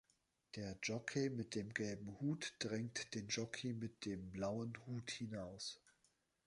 Der 0.55 0.79
Jockey 0.81 1.29
mit 1.29 1.53
dem 1.53 1.75
gelben 1.75 2.19
Hut 2.19 2.55
drängt 2.57 3.13
den 3.13 3.27
Jockey 3.27 3.73
mit 3.73 4.03
dem 4.05 4.31
blauen 4.31 4.75
Hut 4.87 5.11
hinaus 5.11 5.79